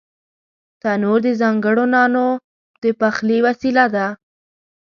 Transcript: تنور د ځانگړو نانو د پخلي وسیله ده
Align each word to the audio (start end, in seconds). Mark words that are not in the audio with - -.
تنور 0.81 1.19
د 1.25 1.27
ځانگړو 1.41 1.85
نانو 1.93 2.27
د 2.83 2.85
پخلي 2.99 3.37
وسیله 3.47 3.85
ده 3.95 4.05